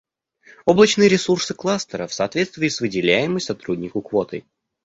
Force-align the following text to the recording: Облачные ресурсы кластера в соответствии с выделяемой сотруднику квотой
Облачные 0.65 1.07
ресурсы 1.09 1.53
кластера 1.53 2.07
в 2.07 2.13
соответствии 2.15 2.69
с 2.69 2.81
выделяемой 2.81 3.39
сотруднику 3.39 4.01
квотой 4.01 4.43